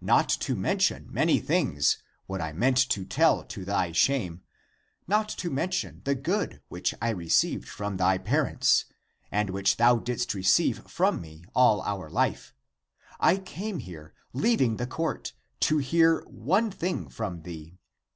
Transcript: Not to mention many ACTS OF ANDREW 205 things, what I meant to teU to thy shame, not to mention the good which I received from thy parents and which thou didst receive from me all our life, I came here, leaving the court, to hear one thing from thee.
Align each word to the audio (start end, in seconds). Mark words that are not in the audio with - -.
Not 0.00 0.28
to 0.28 0.54
mention 0.54 1.08
many 1.12 1.38
ACTS 1.40 1.44
OF 1.44 1.50
ANDREW 1.50 1.54
205 1.58 1.74
things, 1.74 2.02
what 2.28 2.40
I 2.40 2.52
meant 2.52 2.76
to 2.88 3.04
teU 3.04 3.44
to 3.48 3.64
thy 3.64 3.90
shame, 3.90 4.42
not 5.08 5.28
to 5.30 5.50
mention 5.50 6.02
the 6.04 6.14
good 6.14 6.62
which 6.68 6.94
I 7.02 7.10
received 7.10 7.66
from 7.68 7.96
thy 7.96 8.16
parents 8.18 8.84
and 9.32 9.50
which 9.50 9.78
thou 9.78 9.96
didst 9.96 10.34
receive 10.34 10.88
from 10.88 11.20
me 11.20 11.42
all 11.52 11.80
our 11.82 12.08
life, 12.08 12.54
I 13.18 13.38
came 13.38 13.80
here, 13.80 14.14
leaving 14.32 14.76
the 14.76 14.86
court, 14.86 15.32
to 15.62 15.78
hear 15.78 16.20
one 16.28 16.70
thing 16.70 17.08
from 17.08 17.42
thee. 17.42 17.76